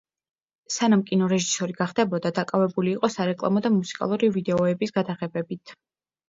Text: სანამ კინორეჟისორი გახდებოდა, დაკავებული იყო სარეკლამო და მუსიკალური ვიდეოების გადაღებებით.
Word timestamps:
სანამ 0.75 1.01
კინორეჟისორი 1.09 1.75
გახდებოდა, 1.81 2.31
დაკავებული 2.37 2.91
იყო 2.95 3.11
სარეკლამო 3.17 3.63
და 3.67 3.73
მუსიკალური 3.75 4.31
ვიდეოების 4.39 4.97
გადაღებებით. 4.99 5.77